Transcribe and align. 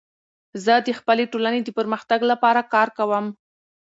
زه 0.65 0.73
د 0.85 0.89
خپلي 0.99 1.23
ټولني 1.31 1.59
د 1.63 1.69
پرمختګ 1.77 2.19
لپاره 2.31 2.61
کار 2.73 2.87
کوم. 2.97 3.25